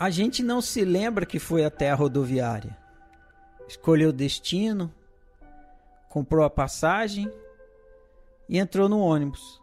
[0.00, 2.74] A gente não se lembra que foi até a rodoviária.
[3.68, 4.90] Escolheu o destino,
[6.08, 7.30] comprou a passagem
[8.48, 9.60] e entrou no ônibus.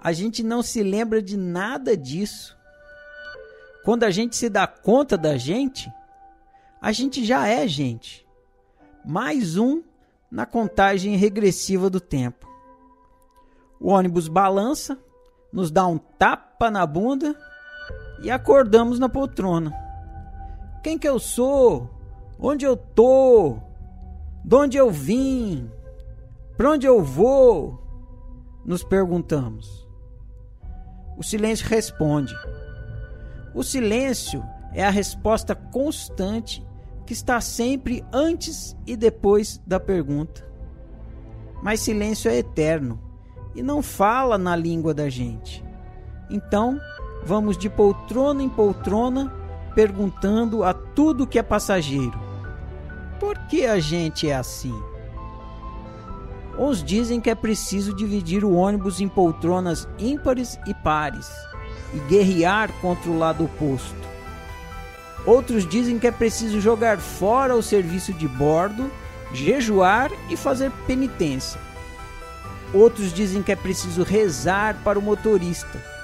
[0.00, 2.56] A gente não se lembra de nada disso.
[3.84, 5.92] Quando a gente se dá conta da gente,
[6.80, 8.24] a gente já é gente.
[9.04, 9.82] Mais um
[10.30, 12.48] na contagem regressiva do tempo.
[13.80, 14.96] O ônibus balança,
[15.52, 17.36] nos dá um tapa na bunda
[18.22, 19.72] e acordamos na poltrona.
[20.82, 21.90] Quem que eu sou?
[22.38, 23.58] Onde eu tô?
[24.44, 25.70] De onde eu vim?
[26.56, 27.82] Para onde eu vou?
[28.64, 29.86] Nos perguntamos.
[31.16, 32.34] O silêncio responde.
[33.54, 36.64] O silêncio é a resposta constante
[37.06, 40.46] que está sempre antes e depois da pergunta.
[41.62, 43.00] Mas silêncio é eterno
[43.54, 45.64] e não fala na língua da gente.
[46.28, 46.78] Então,
[47.26, 49.32] vamos de poltrona em poltrona
[49.74, 52.18] perguntando a tudo que é passageiro:
[53.18, 54.74] por que a gente é assim?
[56.58, 61.28] Uns dizem que é preciso dividir o ônibus em poltronas ímpares e pares
[61.92, 64.06] e guerrear contra o lado oposto.
[65.26, 68.90] Outros dizem que é preciso jogar fora o serviço de bordo,
[69.34, 71.60] jejuar e fazer penitência.
[72.72, 75.95] Outros dizem que é preciso rezar para o motorista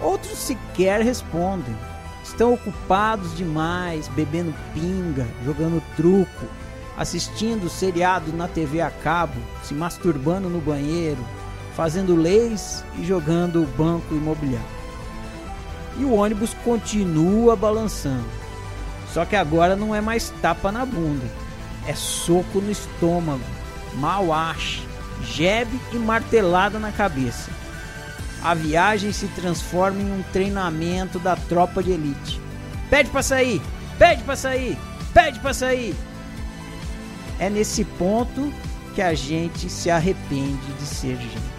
[0.00, 1.76] Outros sequer respondem.
[2.22, 6.46] Estão ocupados demais, bebendo pinga, jogando truco,
[6.96, 11.24] assistindo seriado na TV a cabo, se masturbando no banheiro,
[11.74, 14.78] fazendo leis e jogando banco imobiliário.
[15.96, 18.28] E o ônibus continua balançando.
[19.12, 21.26] Só que agora não é mais tapa na bunda,
[21.86, 23.40] é soco no estômago,
[23.94, 24.86] mal ache,
[25.22, 27.50] jebe e martelada na cabeça
[28.42, 32.40] a viagem se transforma em um treinamento da tropa de elite.
[32.88, 33.60] Pede para sair,
[33.98, 34.78] pede para sair,
[35.12, 35.94] pede para sair.
[37.38, 38.52] É nesse ponto
[38.94, 41.58] que a gente se arrepende de ser gente.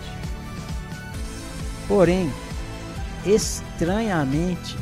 [1.87, 2.31] Porém,
[3.25, 4.77] estranhamente,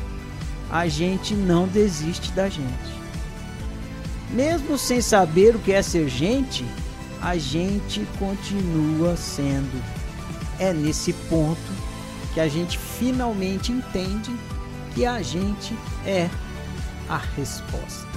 [0.69, 2.97] a gente não desiste da gente.
[4.31, 6.65] Mesmo sem saber o que é ser gente,
[7.21, 9.96] a gente continua sendo.
[10.59, 11.57] É nesse ponto
[12.33, 14.35] que a gente finalmente entende
[14.93, 16.29] que a gente é
[17.09, 18.16] a resposta.